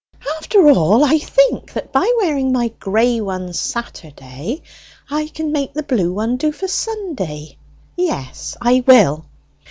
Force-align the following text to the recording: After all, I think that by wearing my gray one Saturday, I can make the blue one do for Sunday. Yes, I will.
After 0.39 0.67
all, 0.67 1.03
I 1.05 1.19
think 1.19 1.73
that 1.73 1.91
by 1.91 2.11
wearing 2.17 2.51
my 2.51 2.69
gray 2.69 3.21
one 3.21 3.53
Saturday, 3.53 4.63
I 5.11 5.27
can 5.27 5.51
make 5.51 5.75
the 5.75 5.83
blue 5.83 6.11
one 6.11 6.37
do 6.37 6.51
for 6.51 6.67
Sunday. 6.67 7.59
Yes, 7.95 8.57
I 8.59 8.83
will. 8.87 9.27